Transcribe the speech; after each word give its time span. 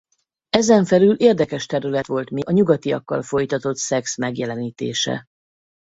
Ezen 0.49 0.85
felül 0.85 1.15
érdekes 1.15 1.65
terület 1.65 2.05
volt 2.07 2.29
még 2.29 2.47
a 2.47 2.51
nyugatiakkal 2.51 3.21
folytatott 3.21 3.77
szex 3.77 4.17
megjelenítése. 4.17 5.25